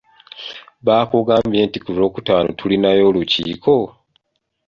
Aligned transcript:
Baakugambye 0.85 1.59
nti 1.67 1.77
ku 1.83 1.89
lwokutaano 1.95 2.49
tulinayo 2.59 3.01
olukiiko? 3.09 3.75